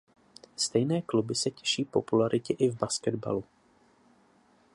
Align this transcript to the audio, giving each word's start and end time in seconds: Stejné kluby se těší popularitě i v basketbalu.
Stejné 0.55 1.01
kluby 1.01 1.35
se 1.35 1.51
těší 1.51 1.85
popularitě 1.85 2.53
i 2.59 2.69
v 2.69 2.77
basketbalu. 2.77 3.43